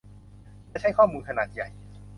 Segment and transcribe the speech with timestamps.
[0.69, 1.67] และใช้ข้อมูลขนาดใหญ่